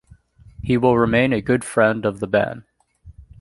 He 0.63 0.77
will 0.77 0.97
remain 0.97 1.31
a 1.31 1.41
good 1.43 1.63
friend 1.63 2.05
of 2.07 2.19
the 2.19 2.25
ban. 2.25 2.63